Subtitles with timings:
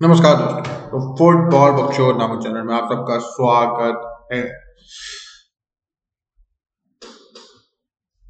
[0.00, 4.42] नमस्कार दोस्तों तो फुटबॉल बक्शोर नामक चैनल में आप सबका स्वागत है।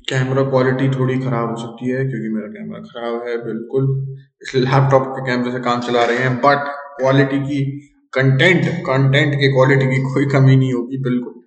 [0.08, 5.02] कैमरा क्वालिटी थोड़ी खराब हो सकती है, क्योंकि मेरा कैमरा खराब है, बिल्कुल। इस लैपटॉप
[5.08, 6.68] के कैमरे से काम चला रहे हैं बट
[7.00, 7.64] क्वालिटी की
[8.12, 11.42] कंटेंट कंटेंट की क्वालिटी की कोई कमी नहीं होगी, बिल्कुल।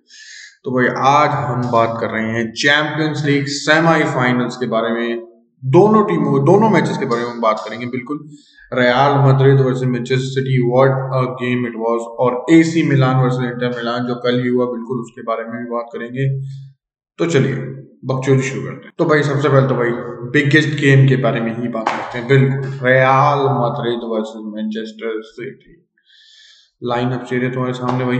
[0.64, 5.27] तो भाई, आज हम बात कर रहे हैं चैंपियंस लीग सेमीफाइनल्स के बारे में।
[5.64, 8.28] दोनों टीमों, दोनों मैचेस के बारे में बात करेंगे, बिल्कुल।
[8.72, 13.76] Real Madrid versus Manchester City what a game it was और AC Milan versus Inter
[13.76, 16.40] Milan जो कल ही हुआ, बिल्कुल उसके बारे में भी बात करेंगे।
[17.18, 17.54] तो चलिए,
[18.04, 19.90] बकचोदी शुरू करते हैं। तो भाई, सबसे पहले तो भाई
[20.30, 25.84] बिगेस्ट गेम के बारे में ही बात करते हैं। बिल्कुल Real Madrid versus Manchester City
[26.84, 28.18] line up चेहरे तुम्हारे सामने भाई।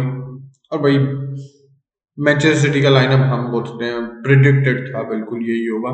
[0.72, 0.98] और भाई
[2.18, 5.90] मैनचेस्टर सिटी का लाइनअप हम बोल सकते हैं प्रिडिक्टेड था, बिल्कुल यही होगा।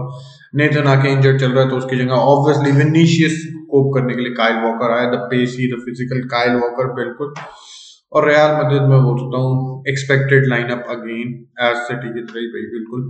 [0.55, 4.33] नेथन आके इंजर्ड चल रहा है तो उसकी जगह ऑब्वियसली विनीशियस कोप करने के लिए
[4.35, 7.35] काइल वॉकर आया the pacy the physical Kyle Walker बिल्कुल।
[8.13, 12.67] और रियल मदद में बोल सकता हूँ expected lineup again as City की तरह भाई,
[12.73, 13.03] बिल्कुल।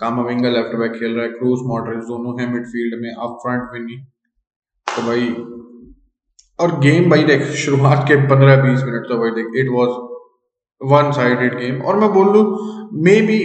[0.00, 3.96] कामाविंगा लेफ़्ट बैक खेल रहा है क्रूज मॉडरेट दोनों है मिडफील्ड में अप फ्रंट विनी
[4.86, 5.26] तो भाई,
[6.58, 9.98] और गेम भाई देख, शुरुआत के पंद्रह बीस मिनट तो भाई देख it was
[10.80, 12.42] one sided game और मैं बोल लू
[13.04, 13.38] may be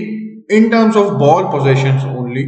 [0.51, 2.43] in terms of ball possession only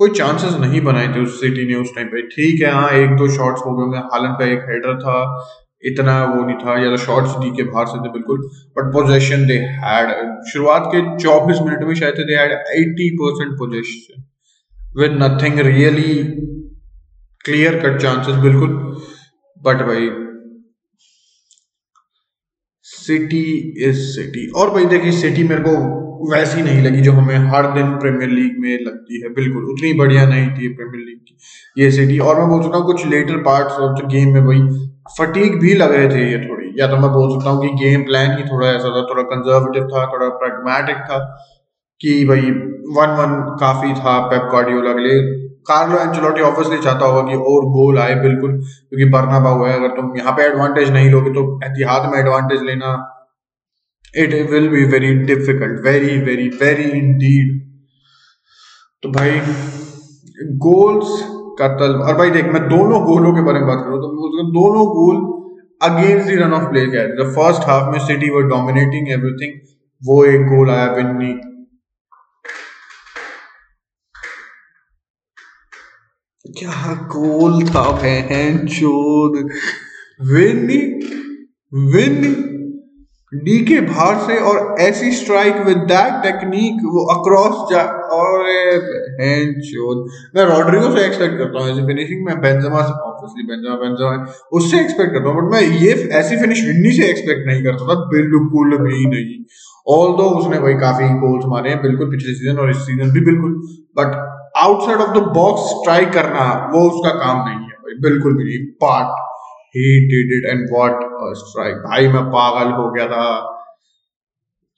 [0.00, 3.10] कोई चांसेस नहीं बनाए थे उस सिटी ने उस टाइम पे। ठीक है हाँ एक
[3.16, 5.18] दो शॉट्स हो गए हालन का एक हेडर था,
[5.82, 8.38] इतना वो नहीं था, या तो शॉट्स दी के बाहर से थे, बिल्कुल।
[8.78, 10.10] बट पोजेशन दे हैड
[10.52, 14.24] शुरुआत के 24 मिनट में शायद they had 80 percent possession
[14.98, 16.14] with nothing really
[17.44, 18.76] clear cut chances बिल्कुल।
[19.62, 20.08] बट भाई
[22.86, 23.42] सिटी
[23.86, 27.90] इज़ सिटी और भाई देखिए सिटी मेरे को वैसी नहीं लगी जो हमें हर दिन
[27.98, 32.18] प्रीमियर लीग में लगती है। बिल्कुल, उतनी बढ़िया नहीं थी प्रीमियर लीग की ये सिटी
[32.18, 34.60] और मैं बोल सकता हूँ, कुछ latter parts of the game में भाई
[35.18, 38.02] फटीक भी लग रहे थे ये थोड़ी। या तो मैं बोल सकता हूँ कि गेम
[38.04, 41.18] प्लान ही थोड़ा ऐसा था, थोड़ा कंजर्वेटिव था, थोड़ा प्रैग्मेटिक था
[42.00, 42.50] कि भाई
[42.96, 45.20] वन वन काफ़ी था पेप गार्डियोला के लिए।
[45.66, 49.96] कार्लो एंचेलोटी ऑब्वियसली चाहता होगा कि और गोल आए बिल्कुल, क्योंकि बरना हुआ है, अगर
[49.96, 52.94] तुम यहाँ पे एडवांटेज नहीं लोगे तो एहतियात में एडवांटेज लेना
[54.14, 57.60] it will be very difficult very very very indeed
[59.02, 59.40] तो भाई
[60.66, 61.08] गोल्स
[61.58, 64.86] का तल और भाई देख, मैं दोनों गोलों के बारे में बात करूँ तो दोनों
[64.90, 65.16] goal
[65.82, 69.58] against the run of play गए फ़र्स्ट हाफ़ में सिटी वर डोमिनेटिंग एवरीथिंग
[70.02, 71.32] वो एक गोल आया विन्नी
[76.44, 79.36] क्या गोल था बहन चोद
[80.32, 80.76] विनी
[81.72, 82.32] विनी।
[83.32, 87.82] डी के बाहर से और ऐसी स्ट्राइक विद दैट टेक्निक वो अक्रॉस जा
[88.16, 90.04] और बहन चोद
[90.36, 94.80] मैं रॉड्रिगो से एक्सपेक्ट करता हूँ, ऐसी फिनिशिंग मैं बेंजेमा से ऑब्वियसली बेंजेमा बेंजेमा उससे
[94.80, 98.76] एक्सपेक्ट करता हूँ बट मैं ये ऐसी फिनिश विन्नी से एक्सपेक्ट नहीं करता था, बिल्कुल
[98.84, 99.42] भी नहीं।
[99.86, 103.60] ऑल उसने भाई काफ़ी गोल्स मारे हैं, बिल्कुल पिछले सीज़न और इस सीज़न भी बिल्कुल
[103.98, 104.33] but
[104.64, 106.44] outside of the box try करना,
[106.74, 109.22] वो उसका काम नहीं है भाई। बिल्कुल भी नहीं। Part
[109.76, 111.00] he did it and what
[111.38, 113.50] strike भाई, मैं पागल हो गया था।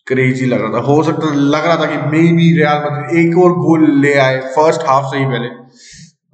[0.06, 3.38] क्रेजी लग रहा था। हो सकता लग रहा था कि मे बी रियाल मतलब एक
[3.38, 5.48] और गोल ले आए फ़र्स्ट हाफ़ से ही पहले।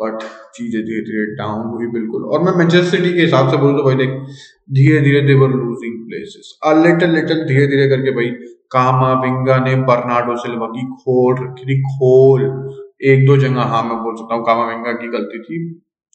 [0.03, 0.23] बट
[0.55, 3.85] चीज़ें धीरे धीरे डाउन हुई बिल्कुल। और मैं मैनचेस्टर सिटी के हिसाब से बोलूँ तो
[3.85, 4.11] भाई देख
[4.71, 8.29] धीरे धीरे they were losing places a little little धीरे धीरे करके भाई
[8.73, 12.45] कामा विंगा ने बर्नाडो सिल्वा की खोल रखी थी, खोल।
[13.03, 15.59] एक दो जगह हाँ मैं बोल सकता हूँ कामावेंगा की गलती थी।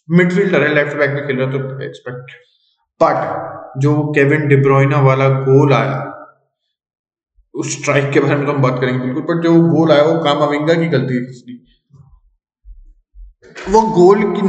[0.09, 2.31] मिडफील्डर है लेफ़्ट बैक में खेल रहा तो एक्सपेक्ट
[3.01, 5.97] बट जो केविन डिब्रोइना वाला गोल आया,
[7.55, 10.23] उस स्ट्राइक के बारे में तो हम बात करेंगे बिल्कुल बट जो गोल आया, वो
[10.23, 11.57] कामाविंगा की गलती थी
[13.69, 14.41] वो गोल की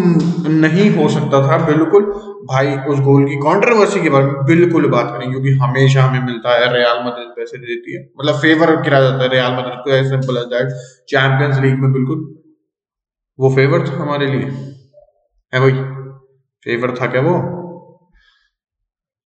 [0.48, 2.04] नहीं हो सकता था, बिल्कुल।
[2.44, 6.54] भाई, उस गोल की कंट्रोवर्सी के बारे में बिल्कुल बात करें, क्योंकि हमेशा हमें मिलता
[6.54, 10.36] है रियाल मदद पैसे देती है। मतलब फेवर किया जाता है रियाल मदद को simple
[10.36, 10.72] as that
[11.08, 12.34] Champions League में बिल्कुल,
[13.38, 14.50] वो फेवर था हमारे लिए।
[15.52, 15.72] है भाई
[16.62, 17.57] फेवर था क्या वो?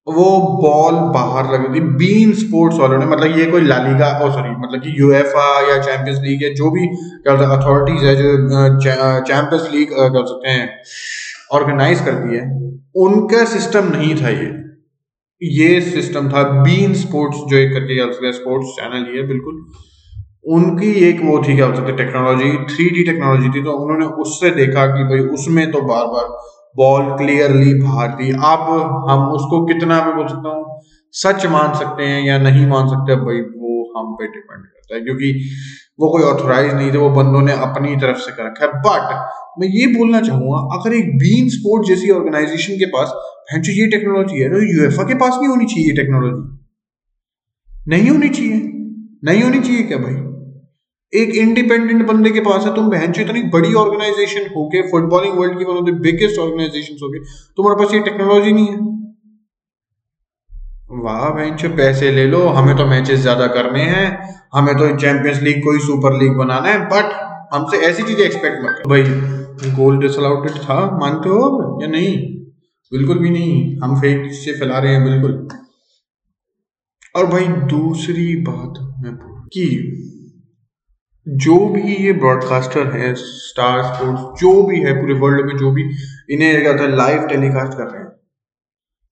[0.07, 0.25] वो
[0.63, 4.83] बॉल बाहर लगी थी। बीन स्पोर्ट्स वालों ने मतलब ये कोई लालीगा ओ सॉरी मतलब
[4.83, 8.33] कि यूएफए या चैंपियंस लीग या जो भी क्या अथॉरिटीज है जो
[8.81, 10.67] चैंपियंस लीग कर सकते हैं
[11.53, 12.43] ऑर्गेनाइज करती है
[13.01, 14.51] उनका सिस्टम नहीं था ये।
[15.43, 19.65] ये सिस्टम था बीन स्पोर्ट्स जो एक करके क्या सकते स्पोर्ट्स चैनल ये बिल्कुल।
[20.55, 24.87] उनकी एक वो थी क्या हो सकते टेक्नोलॉजी थ्री टेक्नोलॉजी थी तो उन्होंने उससे देखा
[24.87, 26.27] कि भाई उसमें तो बार बार
[26.77, 28.69] बॉल क्लियरली बाहर थी अब
[29.09, 30.81] हम उसको कितना भी बोल सकता हूँ,
[31.15, 35.01] सच मान सकते हैं या नहीं मान सकते, भाई वो हम पे डिपेंड करता है,
[35.03, 35.33] क्योंकि
[36.01, 39.61] वो कोई ऑथोराइज नहीं थे, वो बंदों ने अपनी तरफ़ से कर रखा है। बट
[39.61, 43.13] मैं ये बोलना चाहूँगा, अगर एक बीन स्पोर्ट जैसी ऑर्गेनाइजेशन के पास
[43.55, 46.43] ये टेक्नोलॉजी है तो यूएफए के पास नहीं होनी चाहिए ये टेक्नोलॉजी
[47.89, 48.61] नहीं होनी चाहिए।
[49.25, 50.15] नहीं होनी चाहिए क्या भाई?
[51.13, 55.59] एक इंडिपेंडेंट बंदे के पास है, तुम बहन इतनी बड़ी ऑर्गेनाइजेशन हो गए फुटबॉलिंग वर्ल्ड
[55.59, 57.19] की one of the biggest organisation हो गए,
[57.59, 58.91] तुम्हारे पास ये टेक्नोलॉजी नहीं है।
[61.03, 64.07] वाह बहन पैसे ले लो, हमें तो मैचेस ज़्यादा करने हैं,
[64.55, 67.13] हमें तो चैंपियंस लीग को ही सुपर लीग बनाना है बट
[67.55, 69.03] हमसे ऐसी चीज़ें एक्सपेक्ट मत भाई
[69.73, 72.17] गोल डिसअलाउटेड था, मानते हो या नहीं?
[72.93, 75.49] बिल्कुल भी नहीं, हम फेक से फैला रहे हैं, बिल्कुल।
[77.15, 79.15] और भाई, दूसरी बात मैं
[79.49, 79.65] कि
[81.29, 85.83] जो भी ये ब्रॉडकास्टर है स्टार स्पोर्ट्स जो भी है पूरे वर्ल्ड में, जो भी,
[86.31, 88.11] इन्हें क्या था लाइव टेलीकास्ट कर रहे हैं।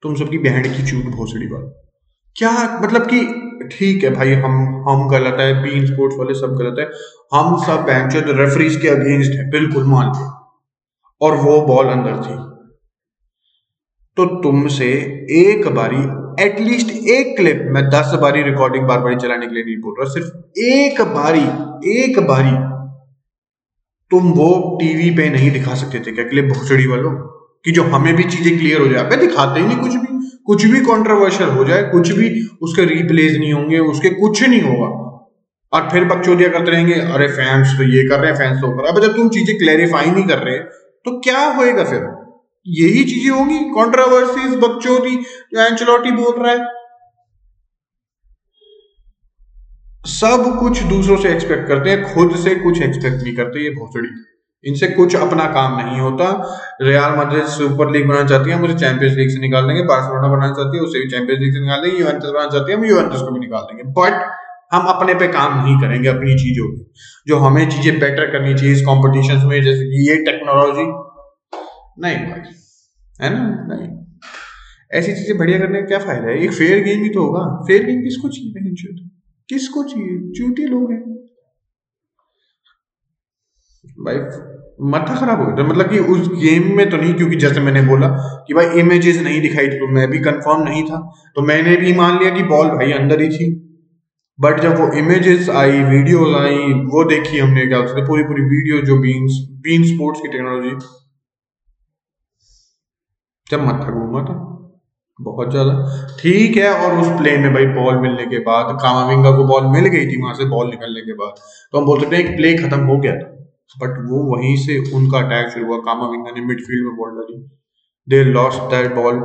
[0.02, 1.76] तुम सबकी बहन की चूट भोसड़ी बात
[2.36, 6.76] क्या मतलब कि ठीक है भाई, हम हम गलत है बीन स्पोर्ट्स वाले सब गलत
[6.78, 6.86] है।
[7.34, 10.36] हम सब बेंच रेफरीज के अगेंस्ट है, बिल्कुल मान लो।
[11.20, 12.50] और वो बॉल अंदर थी।
[14.16, 14.86] तो तुमसे
[15.30, 19.76] एक बारी एटलीस्ट एक क्लिप मैं दस बारी रिकॉर्डिंग बार बारी चलाने के लिए नहीं
[19.76, 21.44] बोल रहा सिर्फ़ एक बारी
[21.92, 22.56] एक बारी
[24.10, 26.24] तुम वो टीवी पे नहीं दिखा सकते थे क्या?
[26.24, 27.10] क्लिप भोसड़ी वालों,
[27.64, 30.80] कि जो हमें भी चीज़ें क्लियर हो जाए दिखाते ही नहीं कुछ भी। कुछ भी
[30.80, 32.30] कंट्रोवर्शियल हो जाए, कुछ भी
[32.62, 34.86] उसके रिप्लेस नहीं होंगे, उसके कुछ नहीं होगा।
[35.72, 38.82] और फिर बकचोदिया करते रहेंगे, अरे फैंस तो ये कर रहे हैं फैंस तो कर
[38.82, 42.00] रहे अब जब तुम चीज़ें क्लैरिफाई नहीं कर रहे तो क्या होएगा फिर?
[42.70, 45.16] यही चीज़ें होंगी। कॉन्ट्रोवर्सीज बकचोदी
[45.54, 46.78] जो एंचलॉटी बोल रहा है।
[50.04, 54.08] सब कुछ दूसरों से एक्सपेक्ट करते हैं, खुद से कुछ एक्सपेक्ट नहीं करते, ये भोसड़ी
[54.64, 56.26] इनसे कुछ अपना काम नहीं होता।
[56.82, 60.52] रियाल मद्रिद सुपर लीग बनाना चाहती है मुझे चैंपियंस लीग से निकाल देंगे। बार्सिलोना बनाना
[60.54, 63.20] चाहती है, उसे भी चैंपियंस लीग से निकाल देंगे। यूवेंटस बनाना चाहती है, हम यूवेंटस
[63.20, 64.12] को भी निकाल देंगे। बट
[64.72, 66.84] हम अपने पे काम नहीं करेंगे अपनी चीज़ों पे।
[67.26, 70.84] जो हमें चीज़ें बेटर करनी चाहिए इस कॉम्पिटिशन में, जैसे कि ये टेक्नोलॉजी
[71.98, 72.59] नहीं, भाई।
[73.22, 73.66] है ना?
[73.68, 73.88] नहीं।
[74.90, 76.38] ऐसी चीज़ें बढ़िया करने का क्या फ़ायदा है?
[76.38, 78.94] एक फेयर गेम ही तो होगा। फेयर गेम किसको चाहिए?
[79.48, 80.18] किसको चाहिए?
[80.30, 81.02] चूटी लोग हैं।
[84.04, 84.16] भाई
[84.90, 88.08] माथा खराब हो गया मतलब कि उस गेम में तो नहीं, क्योंकि जैसे मैंने बोला
[88.46, 90.98] कि भाई इमेजेस नहीं दिखाई थी तो मैं भी कंफर्म नहीं था।
[91.36, 93.48] तो मैंने भी मान लिया कि बॉल भाई अंदर ही थी।
[94.38, 98.80] बट जब वो इमेजेस आई वीडियोस आई, वो देखी हमने क्या उसने पूरी पूरी वीडियो
[98.86, 99.32] जो बीन्स
[99.62, 100.70] बीन स्पोर्ट्स की टेक्नोलॉजी
[103.50, 104.36] जब मत्था घूमा था
[105.18, 105.72] बहुत ज़्यादा।
[106.20, 109.86] ठीक है, और उस प्ले में भाई बॉल मिलने के बाद कामाविंगा को बॉल मिल
[109.88, 111.34] गई थी, वहाँ से बॉल निकलने के बाद।
[111.72, 113.28] तो हम बोल सकते हैं प्ले खत्म हो गया था।
[113.76, 117.36] बट वो वहीं से उनका अटैक शुरू हुआ। कामाविंगा ने मिडफील्ड में बॉल डाली।
[118.08, 119.20] They lost that ball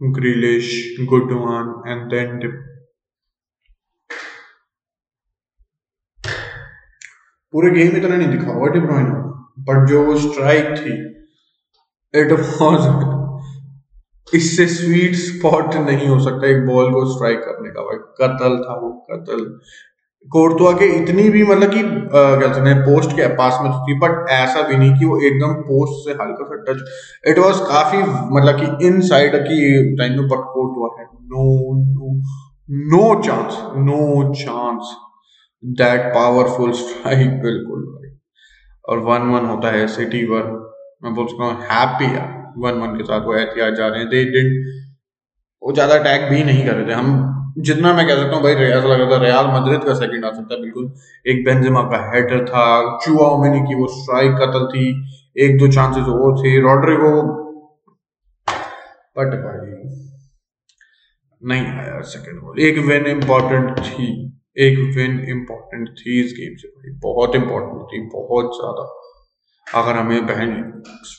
[0.00, 0.72] Grealish
[1.08, 2.38] Gundogan and then
[7.52, 9.06] पूरे गेम इतना नहीं दिखा। हुआ डिब्रॉइन
[9.58, 11.20] बट जो वो स्ट्राइक थी
[12.14, 13.20] इट वाज
[14.34, 18.80] इससे स्वीट स्पॉट नहीं हो सकता एक बॉल को स्ट्राइक करने का। भाई, कतल था
[18.80, 19.60] वो, कतल।
[20.30, 23.98] कोर्तुआ के इतनी भी मतलब कि क्या कहते हैं पोस्ट के पास में तो थी
[23.98, 26.82] बट ऐसा भी नहीं कि वो एकदम पोस्ट से हल्का सा टच
[27.28, 27.98] इट वाज काफ़ी
[28.36, 32.22] मतलब कि इन साइड की टाइम में बट कोर्तुआ है no no
[32.90, 34.96] no chance no chance
[35.64, 37.99] that powerful strike बिल्कुल।
[38.90, 40.46] और वन वन होता है सिटी वन।
[41.02, 42.28] मैं बोल सकता हूँ हैप्पी है।
[42.58, 44.42] वन वन के साथ वो एहतियात जा रहे हैं। दे
[45.62, 48.54] वो ज़्यादा अटैक भी नहीं कर रहे थे। हम जितना मैं कह सकता हूँ भाई
[48.54, 50.90] ऐसा लग रहा था रियाल मद्रिद का सेकंड आ सकता है बिल्कुल।
[51.26, 52.64] एक बेंजेमा का हेडर था
[53.04, 54.86] चुआ मैंने की वो स्ट्राइक कतल थी,
[55.36, 57.12] एक दो चांसेस और थे रॉड्रिगो
[59.16, 59.70] बट भाई,
[61.42, 64.06] नहीं आया सेकंड गोल एक विन इंपॉर्टेंट थी।
[64.60, 68.88] एक विन इंपॉर्टेंट थी इस गेम से भाई बहुत इंपॉर्टेंट थी, बहुत ज़्यादा।
[69.66, 70.52] अगर हमें बहन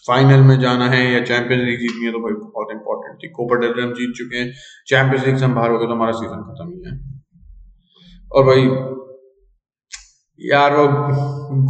[0.08, 3.60] फाइनल में जाना है या चैंपियंस लीग जीतनी है तो भाई बहुत इंपॉर्टेंट थी। कोपर
[3.60, 4.52] डेल हम जीत चुके हैं।
[4.88, 6.98] चैंपियंस लीग से हम बाहर हो गए तो हमारा सीज़न खत्म ही है।
[8.32, 8.66] और भाई,
[10.42, 10.86] यार वो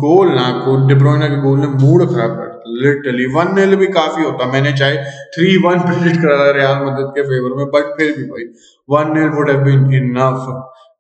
[0.02, 2.50] गोल ना को डिब्रोइना के गोल ने मूड खराब कर
[2.82, 4.98] लिटरली वन नील भी काफ़ी होता। मैंने चाहे
[5.34, 8.46] थ्री वन प्रिडिक्ट करा रियाल मदद के फेवर में बट फिर भी भाई
[8.90, 10.46] one nil would have been enough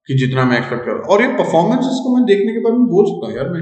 [0.10, 3.06] कि जितना मैं एक्सपेक्ट कर और ये परफॉर्मेंसेस को मैं देखने के बाद मैं बोल
[3.06, 3.62] सकता हूँ, यार मैं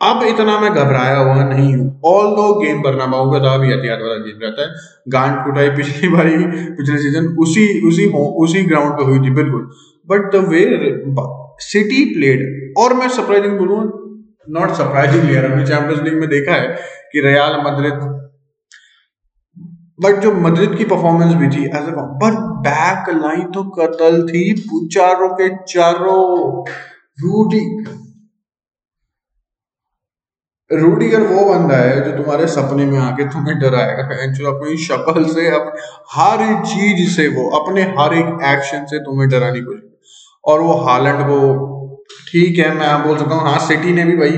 [0.00, 3.98] अब इतना मैं घबराया हुआ नहीं हूँ। ऑल दो गेम बरनाबाऊ का था भी एहतियात
[4.02, 4.68] वाला गेम रहता है।
[5.08, 6.36] गांड कुटाई पिछली बारी,
[6.76, 8.06] पिछले सीज़न उसी उसी
[8.44, 9.68] उसी ग्राउंड पे हुई थी, बिल्कुल।
[10.08, 10.62] But the way
[11.60, 13.80] City played और मैं सरप्राइजिंग बोलूँ
[14.50, 16.68] नॉट सरप्राइजिंग यार हमने चैंपियंस लीग में देखा है
[17.12, 18.00] कि रयाल मद्रिद
[20.02, 21.92] बट जो मद्रिद की परफॉर्मेंस भी थी एज ए
[22.22, 24.44] पर बैक लाइन तो कतल थी
[24.94, 26.22] चारों के चारों
[27.18, 27.60] रूडी
[30.70, 35.46] रूडीगर वो बंदा है जो तुम्हारे सपने में आके तुम्हें डराएगा। जो अपनी शक्ल से
[35.48, 35.72] अप,
[36.12, 39.80] हर चीज़ से वो अपने हर एक एक्शन से तुम्हें डराने की
[40.44, 41.38] और वो हालैंड को
[42.28, 44.30] ठीक है मैं बोल सकता हूँ हाँ सिटी ने भी भाई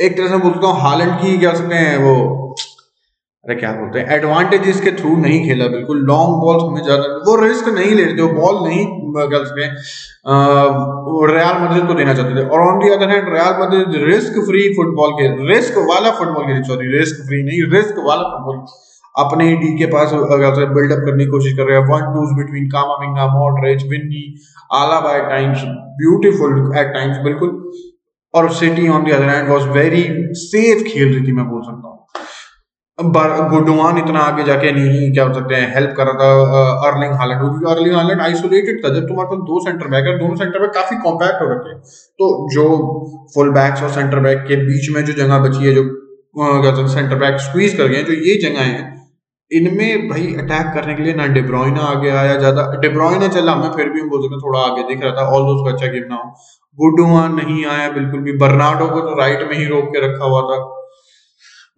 [0.00, 2.14] एक तरह से बोल सकता हूँ हालैंड की क्या सकते हैं वो
[3.44, 4.06] अरे क्या बोलते हैं?
[4.14, 8.28] एडवांटेजेस के थ्रू नहीं खेला, बिल्कुल लॉन्ग बॉल हमें ज़्यादा वो रिस्क नहीं लेते वो
[8.34, 8.86] बॉल नहीं
[9.28, 9.68] क्या सकते
[11.32, 14.62] रियाल मद्रिद को देना चाहते थे। और on the other hand Real Madrid risk free
[14.74, 18.58] football के रिस्क वाला फुटबॉल के सॉरी रिस्क फ्री नहीं रिस्क वाला फुटबॉल
[19.14, 23.26] अपने डी के पास बिल्डअप करने की कोशिश कर रहे हैं one twos between Camavinga
[23.32, 24.24] Modric Vinny
[24.80, 25.62] Alaba at times
[26.00, 27.50] beautiful at times बिल्कुल।
[28.34, 30.02] और City on the other hand was very
[30.38, 31.96] safe खेल रही थी, मैं बोल सकता हूँ।
[32.98, 37.40] गुडवान इतना आगे जाके नहीं, क्या हो सकते हैं हेल्प कर रहा था अर्लिंग हालैंड
[37.40, 40.70] क्योंकि अर्लिंग हालैंड आइसोलेटेड था। जब तुम्हारे पास दो सेंटर बैक है, दोनों सेंटर बैक
[40.74, 41.74] काफ़ी कॉम्पैक्ट हो रखे
[42.18, 42.64] तो जो
[43.34, 45.84] फुल बैक्स और सेंटर बैक के बीच में जो जगह बची है, जो
[46.36, 48.80] क्या हैं सेंटर बैक स्क्वीज कर गए जो ये जगह है,
[49.50, 53.88] इनमें भाई अटैक करने के लिए ना डिब्रॉइना आगे आया, ज़्यादा डिब्रॉइना चला, मैं फिर
[53.90, 56.26] भी बोल सकते थोड़ा आगे दिख रहा था ऑल दोस्त का अच्छा गेम ना हो।
[56.78, 60.42] गुडवान नहीं आया, बिल्कुल भी बर्नाडो को तो राइट में ही रोक के रखा हुआ
[60.50, 60.58] था।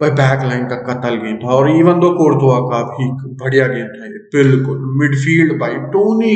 [0.00, 3.88] भाई बैक लाइन का कतल गेम था और इवन दो कोर्तुआ का भी बढ़िया गेम
[3.90, 6.34] था ये, बिल्कुल मिडफील्ड भाई, टोनी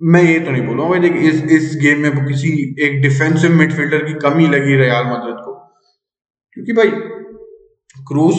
[0.00, 2.48] मैं ये तो नहीं बोलूँगा भाई देख, इस इस गेम में किसी
[2.84, 5.52] एक डिफेंसिव मिडफील्डर की कमी लगी रियाल मदद को।
[6.56, 6.90] क्योंकि भाई
[8.08, 8.36] क्रूज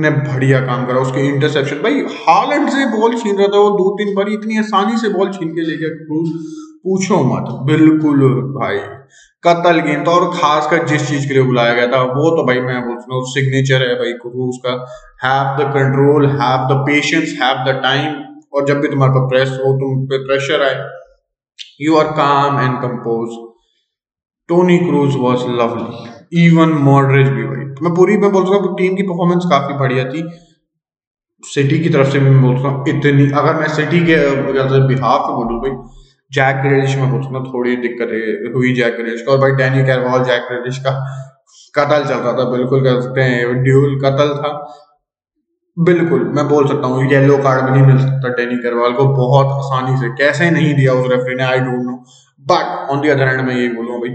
[0.00, 3.96] ने बढ़िया काम करा, उसके इंटरसेप्शन भाई हालैंड से बॉल छीन रहा था, वो दो
[3.98, 6.28] तीन बार इतनी आसानी से बॉल छीन के ले गया क्रूस
[6.84, 8.20] पूछो मत, बिल्कुल
[8.54, 8.78] भाई।
[9.44, 12.60] कतल गेम था और खासकर जिस चीज़ के लिए बुलाया गया था, वो तो भाई
[12.62, 14.74] मैं बोलता हूँ सिग्नेचर है भाई क्रूज का
[15.22, 18.14] have the control have the patience have the time
[18.52, 20.76] और जब भी तुम्हारे पास प्रेस हो, तुम पे प्रेशर आए
[21.80, 23.36] you are calm and composed
[24.48, 28.96] Toni Kroos was lovely even Modric भी भाई। मैं पूरी, मैं बोल सकता हूँ टीम
[28.96, 30.22] की परफॉर्मेंस काफ़ी बढ़िया थी।
[31.42, 34.16] सिटी की तरफ़ से भी मैं बोल सकता हूँ, इतनी, अगर मैं सिटी के
[34.86, 35.70] बिहाफ पे बोलूँ भाई
[36.32, 40.24] जैक ग्रेलिश में कुछ ना थोड़ी दिक्कत हुई जैक ग्रेलिश का। और भाई डैनी कैरवाल
[40.24, 40.92] जैक ग्रेलिश का
[41.74, 44.50] कतल चल रहा था बिल्कुल कह सकते हैं ड्यूल कतल था।
[45.76, 49.52] बिल्कुल मैं बोल सकता हूँ येलो कार्ड भी नहीं मिल सकता डैनी कैरवाल को बहुत
[49.54, 51.44] आसानी से। कैसे नहीं दिया उस रेफरी ने?
[51.44, 51.96] I don't know
[52.46, 54.10] but on the other hand में ये बोलूँ भाई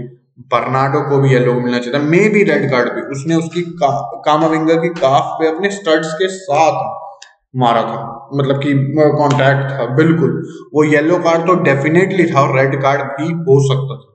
[0.52, 3.90] बर्नाडो को भी येलो मिलना चाहिए मे बी रेड कार्ड भी। उसने उसकी का,
[4.24, 6.76] कामाविंगा की काफ पे अपने स्टड्स के साथ
[7.58, 7.98] मारा था।
[8.34, 8.72] मतलब कि
[9.18, 10.32] कॉन्टैक्ट था, बिल्कुल।
[10.74, 14.06] वो येलो कार्ड तो डेफिनेटली था और रेड कार्ड भी हो सकता था।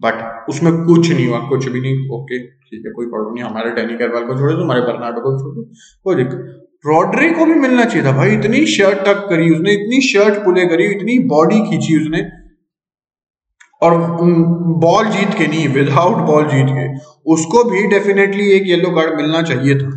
[0.00, 3.70] बट उसमें कुछ नहीं हुआ, कुछ भी नहीं। ओके ठीक है, कोई प्रॉब्लम नहीं। हमारे
[3.72, 5.62] डेनी कैरवाल को छोड़े तो हमारे बर्नाडो को छोड़ो,
[6.04, 10.00] कोई दिक्कत रॉड्री को भी मिलना चाहिए था भाई। इतनी शर्ट टक करी उसने, इतनी
[10.02, 12.22] शर्ट पुले करी, इतनी बॉडी खींची उसने।
[13.82, 13.96] और
[14.80, 16.86] बॉल जीत के नहीं विदाउट बॉल जीत के,
[17.26, 19.90] उसको भी डेफिनेटली एक येलो कार्ड मिलना चाहिए था।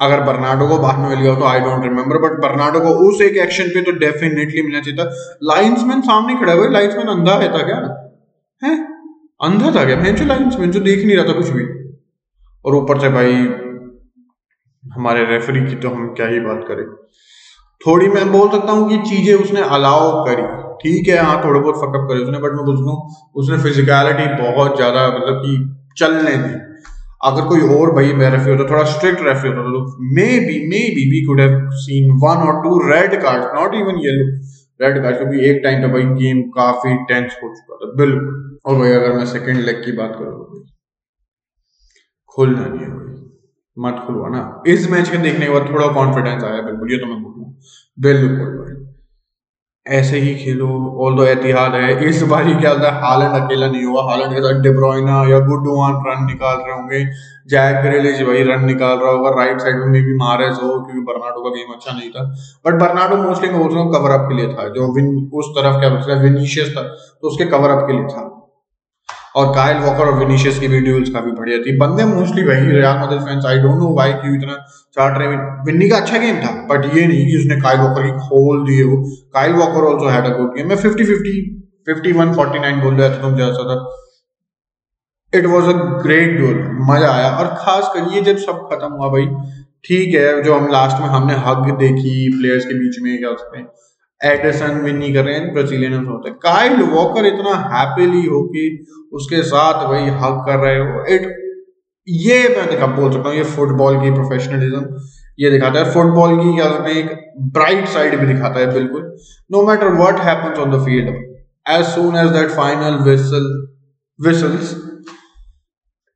[0.00, 3.36] अगर बर्नाडो को बाद में मिल तो I don't remember but Bernardo को उस एक
[3.36, 5.10] एक्शन पे तो डेफिनेटली मिलना चाहिए था।
[5.44, 7.76] लाइन्समैन सामने खड़ा हुआ लाइन्समैन अंधा है, था क्या?
[8.62, 8.76] है?
[9.40, 10.12] अंधा था क्या?
[10.12, 11.64] जो लाइन्समैन जो देख नहीं रहा था कुछ भी।
[12.64, 13.34] और ऊपर से भाई,
[14.84, 16.84] हमारे रेफरी की तो हम क्या ही बात करें।
[17.80, 20.42] थोड़ी मैं बोल सकता हूँ कि चीज़ें उसने अलाउ करी।
[20.82, 24.76] ठीक है हाँ थोड़ा बहुत फकअप करे उसने बट मैं बोलता हूँ, उसने फिजिकलिटी बहुत
[24.76, 25.52] ज़्यादा मतलब कि
[25.98, 26.54] चलने दी।
[27.22, 29.80] अगर कोई और भाई मैं रेफरी होता, थोड़ा स्ट्रिक्ट रेफरी होता तो
[30.40, 30.58] maybe
[30.94, 34.24] maybe we could have seen one और two red card not even yellow
[34.80, 38.78] red card क्योंकि एक टाइम पे भाई गेम काफ़ी टेंस हो चुका था, बिल्कुल। और
[38.78, 40.64] भाई अगर मैं सेकंड लेग की बात करूँ,
[42.34, 43.14] खुलना नहीं है भाई,
[43.76, 47.06] मत खुलवा ना। इस मैच के देखने के बाद थोड़ा कॉन्फिडेंस आया, बिल्कुल, ये तो
[47.06, 47.54] मैं बोलूँ,
[47.98, 48.69] बिल्कुल भाई।
[49.86, 50.66] ऐसे ही खेलो
[51.04, 54.32] ऑल दो एहतियात है, इस बार ही क्या होता है, हालैंड अकेला नहीं हुआ, हालैंड
[54.32, 57.04] के साथ डिब्रोइना या गुडवान रन निकाल रहे होंगे
[57.50, 61.42] जैक ग्रेलिज भाई रन निकाल रहा होगा राइट साइड में भी मारे हो, क्योंकि बर्नाडो
[61.42, 62.24] का गेम अच्छा नहीं था
[62.66, 65.50] बट बर्नाडो मोस्टली मैं बोल रहा हूँ कवर अप के लिए था, जो विन उस
[65.56, 68.26] तरफ़ क्या बोलते विनीशियस था तो उसके कवर अप के लिए था।
[69.34, 72.98] और कायल वॉकर और विनीशियस की भी ड्यूल्स काफ़ी बढ़िया थी। बंदे मोस्टली भाई Real
[73.00, 74.56] Madrid fans I don't know why क्यों इतना
[74.96, 78.12] चार्ट रहे विन्नी का अच्छा गेम था बट ये नहीं कि उसने कायल वॉकर की
[78.28, 78.96] खोल दिए वो।
[79.34, 81.34] Kyle Walker also had a good game मैं 50 50
[81.88, 83.76] 51 49 बोल रहा था तुम जैसा था।
[85.32, 85.72] It was a
[86.02, 86.56] great duel
[86.90, 89.26] मज़ा आया। और खास कर ये जब सब खत्म हुआ भाई,
[89.84, 93.66] ठीक है, जो हम लास्ट में हमने हग देखी प्लेयर्स के बीच में क्या हैं
[94.20, 98.64] एडरसन विन नहीं कर रहे हैं ब्राजीलियन होते हैं। काइल वॉकर इतना हैप्पीली हो कि
[99.12, 101.22] उसके साथ भाई हक कर रहे हो। इट
[102.08, 104.84] ये मैं देखा, बोल सकता हूँ, ये फुटबॉल की प्रोफेशनलिज्म
[105.38, 109.02] ये दिखाता है। फुटबॉल की कहते हैं एक ब्राइट साइड भी दिखाता है, बिल्कुल।
[109.52, 111.18] No matter what happens on the field
[111.66, 113.46] as soon as that final whistle,
[114.18, 114.70] whistles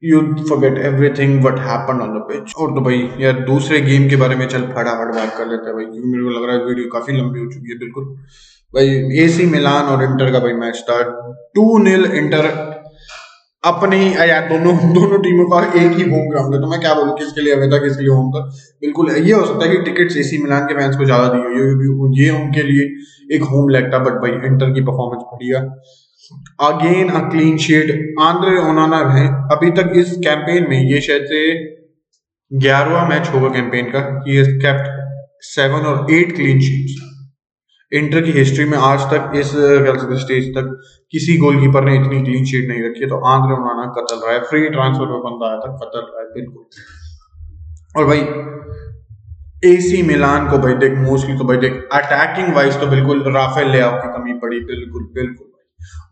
[0.04, 4.16] you forget everything what happened on the pitch और तो भाई, यार, दूसरे गेम के
[4.16, 6.64] बारे में चल, फटाफट बात कर लेते हैं भाई। क्योंकि मेरे को लग रहा है
[6.64, 8.04] वीडियो काफ़ी लंबी हो चुकी है, बिल्कुल।
[8.74, 8.86] भाई
[9.24, 11.02] एसी मिलान और इंटर का भाई मैच था।
[11.54, 12.46] टू नील इंटर
[13.64, 16.94] अपने ही यार, दोनों दोनों टीमों का एक ही होम ग्राउंड है तो मैं क्या
[16.94, 18.40] बोलूँ, किसके लिए अवे था किसके लिए होम था?
[18.82, 22.22] बिल्कुल, ये हो सकता है कि टिकट्स एसी मिलान के फैंस को ज़्यादा दी हुई
[22.22, 22.84] ये उनके लिए
[23.36, 25.60] एक होम लेग था बट भाई इंटर की परफॉर्मेंस बढ़िया।
[26.62, 27.90] Again a clean sheet.
[28.22, 31.40] Andre Onana है। अभी तक इस कैंपेन में ये शायद से
[32.50, 34.92] ग्यारहवा मैच होगा कैंपेन का ही केप्ट
[35.44, 37.02] सेवन और एट क्लीन शीट्स
[37.92, 39.50] इंटर की हिस्ट्री में आज तक इस
[40.20, 40.70] स्टेज तक
[41.12, 44.68] किसी गोलकीपर ने इतनी क्लीन शीट नहीं रखी तो आंद्रे ओनाना कतल रहा है। फ्री
[44.68, 46.64] ट्रांसफ़र में बंदा आया था, कतल रहा है, बिल्कुल।
[47.96, 48.20] और भाई
[49.66, 53.82] एसी मिलान को भाई देख मोस्टली तो भाई देख अटैकिंग वाइज तो बिल्कुल राफेल ले
[53.82, 55.46] की कमी पड़ी, बिल्कुल बिल्कुल।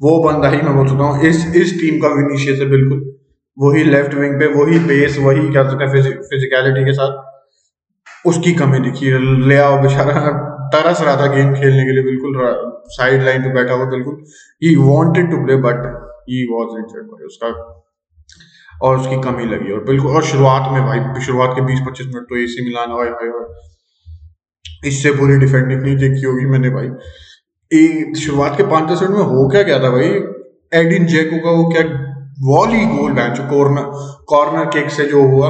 [0.03, 3.03] वो बंदा ही मैं बोल सकता हूँ, इस इस टीम का विनीशियस है, बिल्कुल।
[3.57, 8.79] वही लेफ़्ट विंग पे, वही बेस वही क्या सकते हैं फिजिकलिटी के साथ। उसकी कमी
[8.81, 9.11] दिखी,
[9.49, 10.31] ले आओ बेचारा।
[10.75, 12.37] तरस रहा था गेम खेलने के लिए, बिल्कुल
[12.89, 14.15] साइड लाइन पे बैठा हुआ, बिल्कुल।
[14.63, 15.87] He wanted to play but
[16.31, 17.49] he was injured उसका।
[18.83, 22.37] और उसकी कमी लगी, और बिल्कुल, और शुरुआत में भाई, शुरुआत के 20-25 मिनट तो
[22.37, 26.89] एसी मिलान हाय हाय इससे पूरी डिफेंडिंग नहीं देखी होगी मैंने भाई।
[27.73, 30.09] शुरुआत के पाँच दस मिनट में हो क्या गया था भाई?
[30.73, 31.83] एडिन जेको का वो क्या
[32.45, 33.85] volley goal match corner
[34.29, 35.49] corner kick से जो हुआ,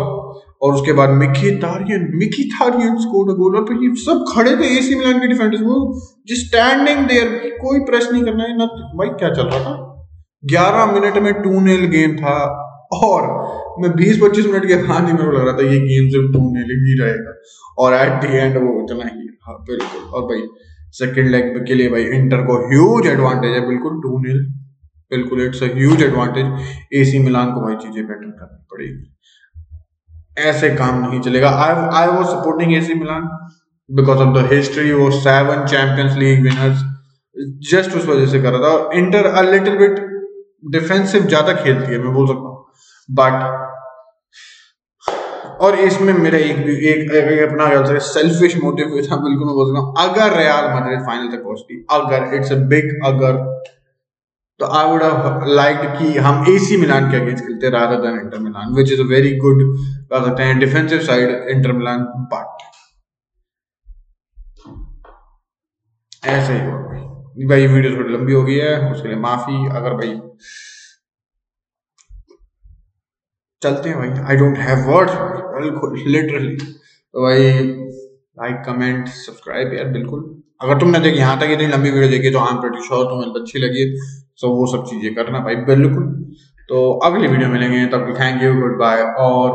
[0.62, 1.11] और उसके बाद
[1.59, 2.09] Mkhitaryan
[2.50, 5.76] Mkhitaryan score a goal और ये सब खड़े थे एसी मिलान के डिफेंडर्स वो
[6.29, 7.29] जस्ट स्टैंडिंग देयर
[7.61, 8.67] कोई प्रेस नहीं करना है ना
[8.99, 9.75] भाई क्या चल रहा था?
[10.43, 12.37] 11 मिनट में टू नील गेम था,
[12.95, 13.29] और
[13.83, 16.41] मैं 20-25 मिनट के बाद ही मेरे को लग रहा था ये गेम सिर्फ़ टू
[16.52, 17.35] नील ही रहेगा,
[17.79, 20.43] और एट दी एंड वो इतना ही हाँ बिल्कुल, और भाई
[20.95, 24.41] सेकेंड लेग के लिए भाई इंटर को ह्यूज एडवांटेज है, बिल्कुल टू नील
[25.11, 26.47] बिल्कुल it's huge advantage
[27.01, 29.11] AC Milan को भाई चीज़ें बेटर करनी पड़ेगी।
[30.41, 33.28] ऐसे काम नहीं चलेगा। I I was supporting AC Milan
[33.91, 36.85] because of the history वो seven champions league winners
[37.71, 40.00] just उस वजह से कर रहा था। और Inter a little bit
[40.73, 42.65] defensive ज़्यादा खेलती है, मैं बोल सकता हूँ।
[43.09, 43.72] बट
[45.63, 49.55] और इसमें मेरा एक भी एक, एक, एक अपना क्या सेल्फिश मोटिव था बिल्कुल मैं
[49.55, 53.39] बोल रहा हूँ। अगर रियाल मैड्रिड फाइनल तक पहुँचती अगर इट्स अ बिग अगर
[54.61, 58.39] तो आई वुड हैव लाइक्ड कि हम एसी मिलान के अगेंस्ट खेलते rather than Inter
[58.41, 59.63] Milan which is a very good
[60.11, 62.69] कह सकते हैं defensive side Inter Milan but
[66.27, 70.13] ऐसे ही भाई। भाई वीडियो थोड़ी लंबी हो गई है उसके लिए माफ़ी अगर भाई
[73.63, 75.15] चलते हैं भाई। आई डोंट हैव वर्ड्स
[75.63, 77.51] बिल्कुल लिटरली तो भाई
[78.37, 80.21] लाइक कमेंट सब्सक्राइब यार, बिल्कुल।
[80.61, 83.59] अगर तुमने देखी, यहाँ तक इतनी लंबी वीडियो देखी तो आई एम प्रीटी तुम्हें अच्छी
[83.59, 83.87] लगी
[84.41, 86.07] सो वो सब चीज़ें करना भाई, बिल्कुल।
[86.69, 89.51] तो अगली वीडियो मिलेंगे, तब थैंक यू गुड बाय और